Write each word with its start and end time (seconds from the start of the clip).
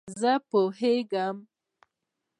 زه 0.21 0.31
پوهېږم! 0.49 1.37